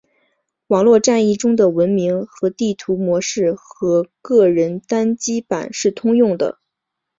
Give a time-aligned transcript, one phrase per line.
[0.65, 6.57] 网络战役中的文明和地图模式和个人单机版是通用的。